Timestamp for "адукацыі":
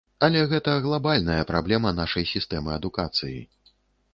2.79-3.37